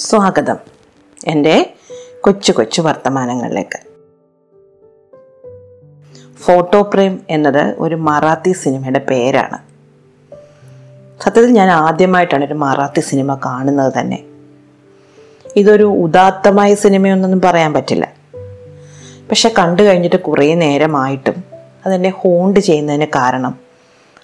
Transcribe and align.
സ്വാഗതം. 0.00 0.56
എന്റെ 1.26 1.74
കൊച്ചു 2.20 2.52
കൊച്ചു 2.52 2.82
വർത്തമാനങ്ങളിലേക്ക്. 2.82 3.78
ഫോട്ടോ 6.36 6.82
പ്രേം 6.82 7.20
എന്നത് 7.30 7.74
ഒരു 7.78 7.94
മറാത്തി 7.94 8.52
സിനിമയുടെ 8.52 8.98
പേരാണ്. 8.98 9.58
സത്യത്തിൽ 11.22 11.50
ഞാൻ 11.50 11.70
ആദ്യമായിട്ടാണ് 11.70 12.44
ഒരു 12.44 12.54
മറാത്തി 12.54 13.00
സിനിമ 13.00 13.34
കാണുന്നത് 13.34 13.92
തന്നെ. 14.00 14.24
ഇതൊരു 15.56 15.84
ഉദാത്തമായ 15.84 16.74
സിനിമയൊന്നൊന്നും 16.74 17.40
പറയാൻ 17.40 17.72
പറ്റില്ല. 17.72 18.12
പക്ഷെ 19.30 19.54
കണ്ടു 19.58 19.82
കഴിഞ്ഞിട്ട് 19.82 20.16
കുറേ 20.16 20.54
നേരമായിട്ടും 20.54 21.44
അതെന്നെ 21.86 22.10
ഹോണ്ട് 22.10 22.60
ചെയ്യുന്നതിന് 22.60 23.06
കാരണം 23.06 23.58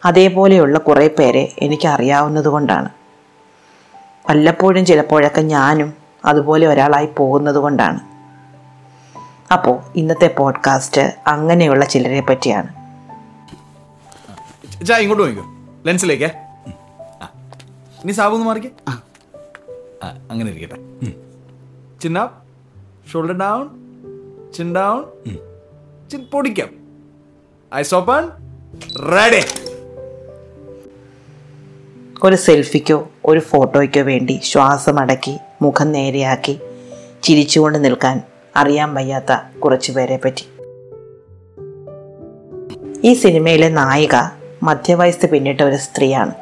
അതേപോലെയുള്ള 0.04 0.78
കുറേ 0.78 1.08
പേരെ 1.08 1.52
എനിക്ക് 1.58 1.88
അറിയാവുന്നത് 1.88 2.48
കൊണ്ടാണ്. 2.48 3.05
വല്ലപ്പോഴും 4.28 4.86
ചിലപ്പോഴൊക്കെ 4.86 5.40
ഞാനും 5.40 5.94
അതുപോലെ 6.24 6.66
ഒരാളായി 6.66 7.08
പോകുന്നത് 7.18 7.54
കൊണ്ടാണ്. 7.54 8.00
അപ്പോൾ 9.52 9.80
ഇന്നത്തെ 9.96 10.34
പോഡ്കാസ്റ്റ് 10.38 11.16
അങ്ങനെയുള്ള 11.26 11.84
ചിലരെ 11.84 12.20
പറ്റിയാണ്. 12.20 12.68
ഇങ്ങോട്ട് 14.98 15.22
നോക്കിക്കോ 15.22 15.44
ലെൻസിലേക്ക്. 15.86 16.30
മാറിക്കേ. 18.44 18.70
അങ്ങനെ 20.30 20.50
ഇരിക്കട്ടെ. 20.50 20.80
ചിന്ന 22.02 22.30
shoulder 23.12 23.32
down 23.32 23.68
chin 24.52 24.76
down 24.76 25.04
chin 26.10 26.26
പൊടിക്കാം. 26.32 26.68
Eyes 27.74 27.94
open 27.94 28.30
ready. 29.12 29.65
ഒരു 32.22 32.36
സെൽഫിക്കോ 32.36 33.08
ഒരു 33.24 33.40
ഫോട്ടോയ്ക്കോ 33.40 34.00
വേണ്ടി 34.00 34.40
ശ്വാസം 34.44 34.98
അടക്കി 34.98 35.38
മുഖം 35.62 35.92
നേരെയാക്കി 35.92 36.58
ചിരിച്ചുകൊണ്ട് 37.22 37.84
നിൽക്കാൻ 37.84 38.22
അറിയാൻ 38.56 38.94
വയ്യാത്ത 38.94 39.58
കുറച്ചു 39.58 39.92
പേരെ 39.92 40.20
പറ്റി. 40.24 40.48
ഈ 43.04 43.14
സിനിമയിലെ 43.14 43.68
നായിക 43.68 44.14
മധ്യവയസ്സ് 44.62 45.26
പിന്നിട്ട 45.26 45.60
ഒരു 45.60 45.76
സ്ത്രീയാണ്. 45.76 46.32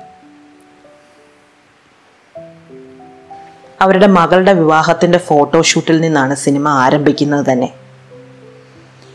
അവരുടെ 3.80 4.06
മകളുടെ 4.06 4.52
വിവാഹത്തിന്റെ 4.52 5.18
ഫോട്ടോഷൂട്ടിൽ 5.18 6.00
നിന്നാണ് 6.00 6.34
സിനിമ 6.34 6.68
ആരംഭിക്കുന്നത് 6.68 7.52
തന്നെ. 7.52 7.72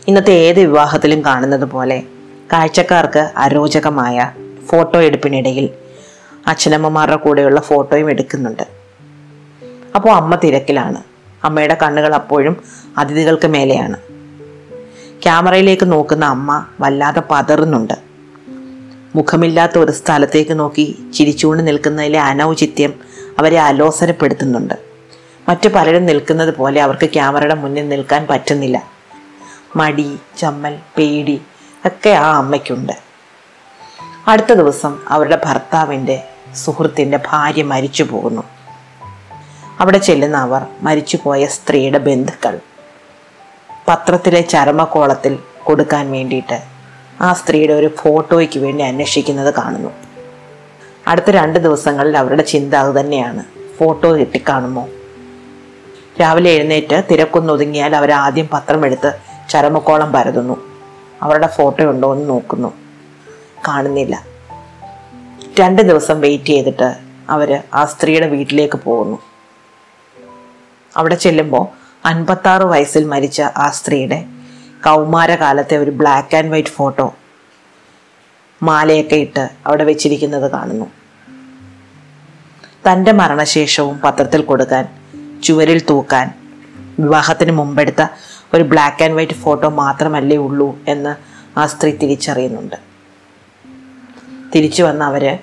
ഇന്നത്തെ 0.08 0.32
ഏത് 0.32 0.60
വിവാഹത്തിലും 0.60 1.24
കാണുന്നത് 1.24 1.64
പോലെ 1.64 2.02
കാഴ്ചക്കാർക്ക് 2.52 3.30
അരോചകമായ 3.36 4.32
ഫോട്ടോ 4.66 5.00
എടുപ്പിനിടയിൽ 5.02 5.70
അച്ഛനമ്മമാരുടെ 6.46 7.16
കൂടെയുള്ള 7.16 7.60
ഫോട്ടോയും 7.60 8.10
എടുക്കുന്നുണ്ട്. 8.10 8.62
അപ്പോൾ 9.94 10.10
അമ്മ 10.10 10.34
തിരക്കിലാണ്. 10.34 11.02
അമ്മയുടെ 11.44 11.76
കണ്ണുകൾ 11.82 12.14
അപ്പോഴും 12.14 12.62
അതിഥികൾക്ക് 12.98 13.48
മേലെയാണ്. 13.48 13.96
ക്യാമറയിലേക്ക് 15.22 15.92
നോക്കുന്ന 15.92 16.24
അമ്മ 16.24 16.64
വല്ലാതെ 16.80 17.22
പതറുന്നുണ്ട്. 17.30 17.94
മുഖമില്ലാത്ത 19.14 19.78
ഒരു 19.78 19.92
സ്ഥലത്തേക്ക് 19.92 20.58
നോക്കി 20.58 21.10
ചിരിച്ചുകൊണ്ട് 21.14 21.66
നിൽക്കുന്നതിലെ 21.66 22.20
അനൗചിത്യം 22.20 22.94
അവരെ 23.38 23.58
അലോസരപ്പെടുത്തുന്നുണ്ട്. 23.58 24.74
മറ്റു 25.48 25.68
പലരും 25.68 26.06
നിൽക്കുന്നത് 26.06 26.54
പോലെ 26.54 26.82
അവർക്ക് 26.82 27.06
ക്യാമറയുടെ 27.06 27.54
മുന്നിൽ 27.54 27.88
നിൽക്കാൻ 27.88 28.26
പറ്റുന്നില്ല. 28.30 28.82
മടി 29.76 30.16
ചമ്മൽ 30.38 30.78
പേടി 30.98 31.40
ഒക്കെ 31.86 32.10
ആ 32.10 32.38
അമ്മയ്ക്കുണ്ട്. 32.38 33.09
അടുത്ത 34.30 34.52
ദിവസം 34.52 34.98
അവരുടെ 35.08 35.40
ഭർത്താവിന്റെ 35.44 36.24
സുഹൃത്തിന്റെ 36.54 37.20
ഭാര്യ 37.26 37.62
മരിച്ചു 37.62 38.02
പോകുന്നു. 38.02 38.42
അവിടെ 39.80 39.98
ചെല്ലുന്ന 39.98 40.36
അവർ 40.36 40.66
മരിച്ചുപോയ 40.82 41.46
സ്ത്രീയുടെ 41.46 41.98
ബന്ധുക്കൾ. 41.98 42.60
പത്രത്തിലെ 43.88 44.40
ചരമക്കോളത്തിൽ 44.40 45.38
കൊടുക്കാൻ 45.64 46.12
വേണ്ടിയിട്ട് 46.12 46.62
ആ 47.20 47.32
സ്ത്രീയുടെ 47.32 47.72
ഒരു 47.72 47.90
ഫോട്ടോയ്ക്ക് 47.98 48.58
വേണ്ടി 48.58 48.84
അന്വേഷിക്കുന്നത് 48.84 49.54
കാണുന്നു. 49.54 49.90
അടുത്ത 51.06 51.30
രണ്ട് 51.30 51.58
ദിവസങ്ങളിൽ 51.58 52.18
അവരുടെ 52.18 52.42
ചിന്ത 52.42 52.74
അത് 52.74 53.00
തന്നെയാണ്. 53.00 53.44
ഫോട്ടോ 53.78 54.16
കിട്ടിക്കാണുമോ? 54.16 54.88
രാവിലെ 56.20 56.50
എഴുന്നേറ്റ് 56.50 57.02
തിരക്കൊന്നൊതുങ്ങിയാൽ 57.10 57.96
അവർ 57.96 58.10
ആദ്യം 58.10 58.48
പത്രമെടുത്ത് 58.52 59.12
ചരമക്കോളം 59.48 60.12
പരതുന്നു. 60.12 60.56
അവരുടെ 61.22 61.46
ഫോട്ടോ 61.46 61.84
ഉണ്ടോ 61.84 62.14
എന്ന് 62.14 62.28
നോക്കുന്നു. 62.28 62.89
കാണുന്നില്ല. 63.68 64.24
രണ്ട് 65.60 65.82
ദിവസം 65.82 66.20
വെയിറ്റ് 66.20 66.44
ചെയ്തിട്ട് 66.44 66.96
അവർ 67.30 67.62
ആ 67.74 67.84
സ്ത്രീയുടെ 67.84 68.26
വീട്ടിലേക്ക് 68.26 68.78
പോകുന്നു. 68.78 69.18
അവിടെ 70.96 71.14
ചെല്ലുമ്പോൾ 71.14 71.66
അൻപത്താറ് 72.06 72.62
വയസ്സിൽ 72.62 73.04
മരിച്ച 73.04 73.42
ആ 73.42 73.70
സ്ത്രീയുടെ 73.70 74.24
കൗമാരകാലത്തെ 74.86 75.76
ഒരു 75.76 75.90
ബ്ലാക്ക് 75.90 76.36
ആൻഡ് 76.36 76.50
വൈറ്റ് 76.50 76.68
ഫോട്ടോ 76.68 77.14
മാലയൊക്കെ 78.62 79.16
ഇട്ട് 79.16 79.48
അവിടെ 79.66 79.84
വെച്ചിരിക്കുന്നത് 79.84 80.50
കാണുന്നു. 80.50 80.86
തന്റെ 82.88 83.12
മരണശേഷവും 83.12 84.00
പത്രത്തിൽ 84.00 84.42
കൊടുക്കാൻ 84.42 84.88
ചുവരിൽ 85.42 85.86
തൂക്കാൻ 85.90 86.34
വിവാഹത്തിന് 86.98 87.52
മുമ്പെടുത്ത 87.52 88.06
ഒരു 88.54 88.62
ബ്ലാക്ക് 88.62 89.02
ആൻഡ് 89.02 89.14
വൈറ്റ് 89.14 89.32
ഫോട്ടോ 89.32 89.68
മാത്രമല്ലേ 89.68 90.36
ഉള്ളൂ 90.36 90.78
എന്ന് 90.88 91.16
ആ 91.58 91.66
സ്ത്രീ 91.66 91.96
തിരിച്ചറിയുന്നുണ്ട്. 91.96 92.89
തിരിച്ചു 94.54 94.82
വന്ന 94.82 95.04
അവർ 95.04 95.38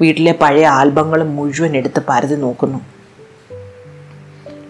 വീട്ടിലെ 0.00 0.32
പഴയ 0.32 0.66
ആൽബങ്ങൾ 0.66 1.24
മുഴുവൻ 1.24 1.76
എടുത്ത് 1.76 2.02
പരതി 2.08 2.34
നോക്കുന്നു. 2.34 2.78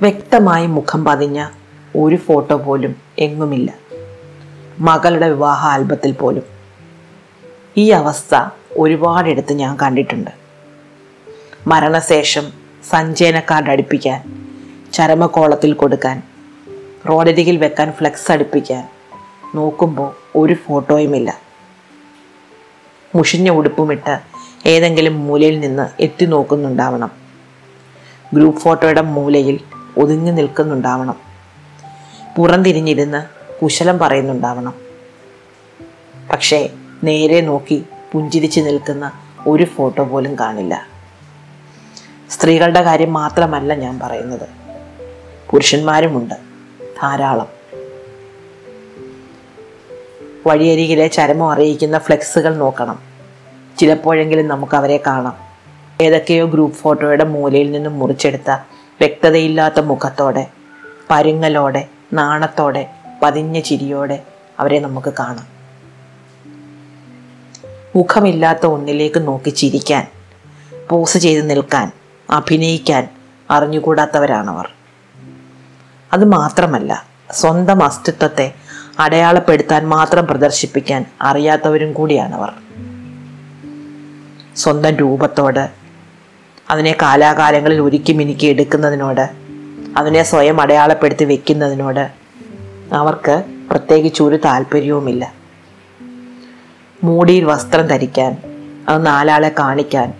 വ്യക്തമായി 0.00 0.66
മുഖം 0.66 1.04
പതിഞ്ഞ 1.04 1.48
ഒരു 1.97 2.16
ഫോട്ടോ 2.16 2.56
പോലും 2.56 2.97
എങ്ങുമില്ല. 3.19 3.75
മകളുടെ 4.78 5.28
വിവാഹ 5.28 5.66
ആൽബത്തിൽ 5.66 6.12
പോലും. 6.12 6.42
ഈ 7.76 7.91
അവസ്ഥ 7.91 8.48
ഒരുപാടെടുത്ത് 8.76 9.53
ഞാൻ 9.53 9.76
കണ്ടിട്ടുണ്ട്. 9.82 10.31
മരണശേഷം 11.66 12.53
സഞ്ചയന 12.91 13.41
കാർഡ് 13.41 13.71
അടുപ്പിക്കാൻ 13.71 14.50
ചരമക്കോളത്തിൽ 14.92 15.72
കൊടുക്കാൻ 15.72 16.22
റോഡരികിൽ 17.09 17.56
വെക്കാൻ 17.56 17.92
ഫ്ലെക്സ് 17.92 18.32
അടുപ്പിക്കാൻ 18.32 18.88
നോക്കുമ്പോൾ 19.54 20.12
ഒരു 20.36 20.54
ഫോട്ടോയുമില്ല. 20.54 21.44
മുഷിഞ്ഞ 23.15 23.51
ഉടുപ്പുമിട്ട് 23.51 24.21
ഏതെങ്കിലും 24.67 25.27
മൂലയിൽ 25.27 25.61
നിന്ന് 25.61 26.03
എത്തി 26.03 26.25
നോക്കുന്നുണ്ടാവണം. 26.25 27.11
ഗ്രൂപ്പ് 28.35 28.61
ഫോട്ടോയുടെ 28.61 29.01
മൂലയിൽ 29.01 29.61
ഒതുങ്ങി 29.99 30.31
നിൽക്കുന്നുണ്ടാവണം. 30.31 31.15
പുറംതിരിഞ്ഞിരുന്ന് 32.37 33.27
കുശലം 33.63 33.99
പറയുന്നുണ്ടാവണം. 33.99 34.75
പക്ഷേ 36.33 36.71
നേരെ 37.05 37.41
നോക്കി 37.41 37.85
പുഞ്ചിരിച്ച് 38.13 38.61
നിൽക്കുന്ന 38.61 39.13
ഒരു 39.47 39.65
ഫോട്ടോ 39.65 40.05
പോലും 40.05 40.39
കാണില്ല. 40.39 40.87
സ്ത്രീകളുടെ 42.31 42.83
കാര്യം 42.83 43.13
മാത്രമല്ല 43.13 43.75
ഞാൻ 43.75 43.99
പറയുന്നത്. 43.99 44.49
പുരുഷന്മാരുമുണ്ട്. 45.51 46.35
ധാരാളം. 47.03 47.64
വഴിയരികിലെ 50.47 51.06
ചരമം 51.06 51.53
അറിയിക്കുന്ന 51.53 51.99
ഫ്ലെക്സുകൾ 51.99 52.56
നോക്കണം. 52.56 52.99
ചിലപ്പോഴെങ്കിലും 53.78 54.49
നമുക്ക് 54.49 54.75
അവരെ 54.77 55.00
കാണാം. 55.06 55.37
ഏതൊക്കെയോ 56.00 56.47
ഗ്രൂപ്പ് 56.47 56.77
ഫോട്ടോയുടെ 56.77 57.25
മൂലയിൽ 57.25 57.72
നിന്നും 57.72 57.99
മുറിച്ചെടുത്ത 57.99 58.50
വ്യക്തതയില്ലാത്ത 59.00 59.81
മുഖത്തോടെ 59.81 60.47
പരുങ്ങലോടെ 61.10 61.88
നാണത്തോടെ 62.12 62.91
പതിഞ്ഞ 63.22 63.60
ചിരിയോടെ 63.60 64.22
അവരെ 64.59 64.78
നമുക്ക് 64.78 65.12
കാണാം. 65.19 65.47
മുഖമില്ലാത്ത 67.97 68.66
ഒന്നിലേക്ക് 68.66 69.27
നോക്കി 69.27 69.50
ചിരിക്കാൻ 69.50 70.06
പോസ് 70.91 71.19
ചെയ്ത് 71.19 71.51
നിൽക്കാൻ 71.51 71.92
അഭിനയിക്കാൻ 72.30 73.09
അറിഞ്ഞുകൂടാത്തവരാണവർ. 73.51 74.69
അത് 76.13 76.24
മാത്രമല്ല 76.24 77.04
സ്വന്തം 77.30 77.84
അസ്തിത്വത്തെ 77.84 78.54
അടയാളപ്പെടുത്താൻ 78.99 79.89
മാത്രം 79.89 80.27
പ്രദർശിപ്പിക്കാൻ 80.27 81.05
അറിയാത്തവരും 81.23 81.93
കൂടിയാണവർ 81.93 82.53
സ്വന്തം 84.57 84.97
രൂപത്തോട് 84.97 85.71
അതിനെ 86.71 86.97
കാലാകാലങ്ങളിൽ 87.03 87.81
ഒരുക്കി 87.81 88.13
മിനുക്കി 88.13 88.47
എടുക്കുന്നതിനോട് 88.47 89.31
അതിനെ 89.97 90.23
സ്വയം 90.23 90.61
അടയാളപ്പെടുത്തി 90.61 91.25
വെക്കുന്നതിനോട് 91.25 92.11
അവർക്ക് 92.95 93.45
പ്രത്യേകിച്ച് 93.71 94.23
ഒരു 94.23 94.37
താല്പര്യവുമില്ല. 94.37 95.35
മൂടിയിൽ 97.05 97.45
വസ്ത്രം 97.45 97.87
ധരിക്കാൻ 97.87 98.37
അത് 98.89 99.07
നാലാളെ 99.07 99.53
കാണിക്കാൻ 99.59 100.13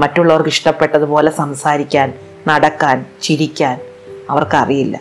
മറ്റുള്ളവർക്ക് 0.00 0.48
ഇഷ്ടപ്പെട്ടതുപോലെ 0.48 1.30
സംസാരിക്കാൻ 1.30 2.12
നടക്കാൻ 2.48 3.06
ചിരിക്കാൻ 3.22 3.80
അവർക്കറിയില്ല. 4.30 5.00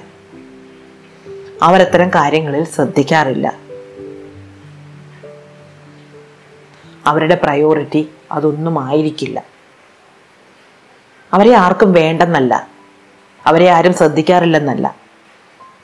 അവരത്തരം 1.64 2.10
കാര്യങ്ങളിൽ 2.10 2.64
ശ്രദ്ധിക്കാറില്ല. 2.64 3.54
അവരുടെ 7.06 7.36
പ്രയോറിറ്റി 7.36 8.10
അതൊന്നും 8.32 8.88
ആയിരിക്കില്ല. 8.88 9.44
അവരെ 11.34 11.54
ആർക്കും 11.54 11.92
വേണ്ടെന്നല്ല. 11.92 12.68
അവരെ 13.46 13.70
ആരും 13.70 13.94
ശ്രദ്ധിക്കാറില്ലെന്നല്ല. 13.94 14.96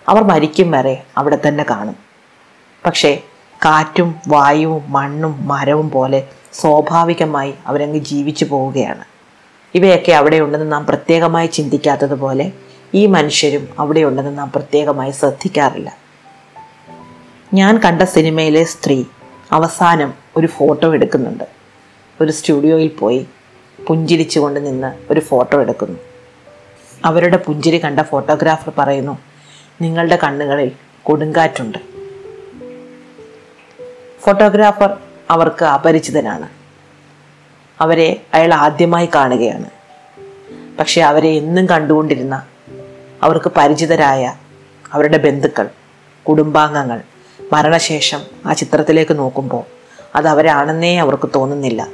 അവർ 0.09 0.23
മരിക്കും 0.23 0.71
വരെ 0.71 1.03
അവിടെ 1.17 1.39
തന്നെ 1.47 1.65
കാണും. 1.69 1.95
പക്ഷേ 2.85 3.21
കാറ്റും 3.65 4.15
വായുവും 4.27 4.91
മണ്ണും 4.91 5.47
മരവും 5.47 5.89
പോലെ 5.89 6.27
സ്വാഭാവികമായി 6.53 7.53
അവരങ്ങ് 7.67 7.99
ജീവിച്ചു 7.99 8.45
പോവുകയാണ്. 8.45 9.05
ഇവയൊക്കെ 9.75 10.11
അവിടെ 10.11 10.39
ഉണ്ടെന്ന് 10.39 10.71
നാം 10.71 10.85
പ്രത്യേകമായി 10.85 11.47
ചിന്തിക്കാത്തതുപോലെ 11.47 12.51
ഈ 12.93 13.05
മനുഷ്യരും 13.05 13.67
അവിടെയുണ്ടെന്ന് 13.79 14.37
നാം 14.37 14.51
പ്രത്യേകമായി 14.51 15.11
ശ്രദ്ധിക്കാറില്ല. 15.11 15.97
ഞാൻ 17.53 17.77
കണ്ട 17.77 18.01
സിനിമയിലെ 18.01 18.63
സ്ത്രീ 18.63 19.03
അവസാനം 19.51 20.13
ഒരു 20.35 20.47
ഫോട്ടോ 20.47 20.93
എടുക്കുന്നുണ്ട്. 20.93 21.43
ഒരു 22.21 22.31
സ്റ്റുഡിയോയിൽ 22.31 22.87
പോയി 22.87 23.27
പുഞ്ചിരിച്ചുകൊണ്ട് 23.87 24.65
നിന്ന് 24.65 24.93
ഒരു 25.09 25.19
ഫോട്ടോ 25.19 25.61
എടുക്കുന്നു. 25.61 25.99
അവരുടെ 27.05 27.37
പുഞ്ചിരി 27.37 27.77
കണ്ട 27.77 27.99
ഫോട്ടോഗ്രാഫർ 27.99 28.73
പറയുന്നു 28.77 29.17
നിങ്ങളുടെ 29.81 30.19
കണ്ണുകളിൽ 30.23 30.71
കൊടുങ്കാറ്റുണ്ട്. 31.03 31.77
ഫോട്ടോഗ്രാഫർ 34.19 34.97
അവർക്ക് 35.29 35.65
അപരിചിതനാണ്. 35.65 36.49
അവരെ 37.79 38.21
അയാൾ 38.33 38.53
ആദ്യമായി 38.53 39.09
കാണുകയാണ്. 39.15 39.65
പക്ഷെ 40.79 41.01
അവരെ 41.01 41.29
എന്നും 41.29 41.69
കണ്ടുകൊണ്ടിരുന്ന 41.69 42.47
അവർക്ക് 43.23 43.51
പരിചിതരായ 43.57 44.33
അവരുടെ 44.91 45.17
ബന്ധുക്കൾ 45.17 45.69
കുടുംബാംഗങ്ങൾ 46.23 47.01
മരണശേഷം 47.53 48.21
ആ 48.45 48.53
ചിത്രത്തിലേക്ക് 48.53 49.17
നോക്കുമ്പോൾ 49.17 49.63
അത് 50.15 50.27
അവരാണെന്നേ 50.27 50.97
അവർക്ക് 50.97 51.29
തോന്നുന്നില്ല. 51.35 51.87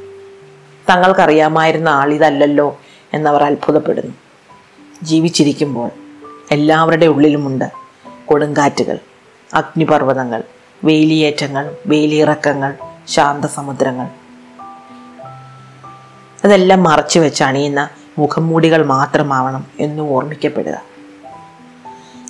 തങ്ങൾക്കറിയാമായിരുന്ന 0.89 1.89
ആളിതല്ലല്ലോ 1.89 2.79
എന്നവർ 3.13 3.43
അത്ഭുതപ്പെടുന്നു. 3.43 4.13
ജീവിച്ചിരിക്കുമ്പോൾ 5.03 5.89
എല്ലാവരുടെ 6.51 7.05
ഉള്ളിലുമുണ്ട് 7.05 7.65
കൊടുങ്കാറ്റുകൾ 8.25 8.99
അഗ്നിപർവതങ്ങൾ 9.53 10.43
വേലിയേറ്റങ്ങൾ 10.83 11.75
വേലിയിറക്കങ്ങൾ 11.87 12.73
ശാന്തസമുദ്രങ്ങൾ. 13.07 14.07
അതെല്ലാം 16.43 16.83
മറച്ചു 16.83 17.19
വെച്ച് 17.19 17.43
അണിയുന്ന 17.43 17.89
മുഖംമൂടികൾ 18.17 18.85
മാത്രമാവണം 18.85 19.65
എന്ന് 19.79 20.03
ഓർമ്മിക്കപ്പെടുക. 20.03 20.90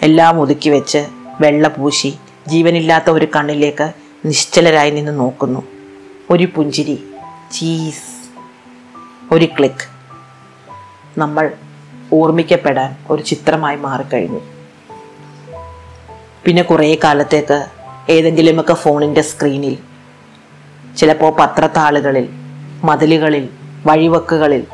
എല്ലാം 0.01 0.42
ഒതുക്കി 0.42 0.69
വെച്ച് 0.69 1.07
വെള്ള 1.42 1.68
പൂശി 1.68 2.18
ജീവനില്ലാത്ത 2.48 3.09
ഒരു 3.09 3.27
കണ്ണിലേക്ക് 3.36 3.94
നിശ്ചലരായി 4.25 4.92
നിന്ന് 4.92 5.19
നോക്കുന്നു. 5.19 5.63
ഒരു 6.30 6.48
പുഞ്ചിരി 6.56 7.03
ചീസ് 7.51 8.30
ഒരു 9.33 9.45
ക്ലിക്ക് 9.45 9.88
നമ്മൾ 11.19 11.51
ഓർമ്മിക്കപ്പെടാൻ 12.13 12.95
ഒരു 13.09 13.21
ചിത്രമായി 13.21 13.75
മാറിക്കഴിഞ്ഞു. 13.75 14.39
പിന്നെ 16.45 16.63
കുറേ 16.63 16.98
കാലത്തേക്ക് 17.03 17.65
ഏതെങ്കിലുമൊക്കെ 18.09 18.74
ഫോണിന്റെ 18.74 19.21
സ്ക്രീനിൽ 19.21 19.77
ചിലപ്പോൾ 20.98 21.36
പത്രത്താളുകളിൽ 21.39 22.30
മതിലുകളിൽ 22.83 23.50
വഴിവക്കുകളിൽ 23.86 24.68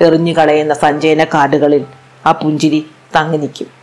എറിഞ്ഞു 0.00 0.32
കളയുന്ന 0.32 0.74
സഞ്ചയന 0.74 1.24
കാർഡുകളിൽ 1.24 1.86
ആ 2.26 2.32
പുഞ്ചിരി 2.32 2.86
തങ്ങി 3.16 3.36
നിൽക്കും. 3.36 3.79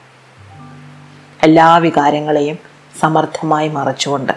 എല്ലാ 1.48 1.78
വികാരങ്ങളെയും 1.78 2.58
സമർത്ഥമായി 3.00 3.68
മറച്ചുകൊണ്ട്. 3.68 4.34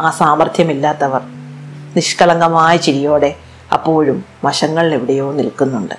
ആ 0.00 0.10
സാമർഥ്യമില്ലാത്തവർ 0.10 1.22
നിഷ്കളങ്കമായ 1.96 2.76
ചിരിയോടെ 2.76 3.36
അപ്പോഴും 3.72 4.24
വശങ്ങളിൽ 4.44 4.94
എവിടെയോ 4.94 5.32
നിൽക്കുന്നുണ്ട്. 5.32 5.94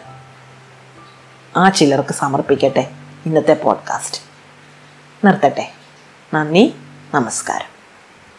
ആ 1.57 1.69
ചിലർക്ക് 1.69 2.13
സമർപ്പിക്കട്ടെ 2.13 2.91
ഇന്നത്തെ 3.25 3.53
പോഡ്കാസ്റ്റ്. 3.53 4.21
നിർത്തട്ടെ. 5.25 5.71
നന്ദി. 6.33 6.75
നമസ്കാരം. 7.13 7.68